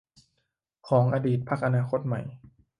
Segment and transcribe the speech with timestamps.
[0.87, 2.21] ของอดีตพรรคอนาคตใหม่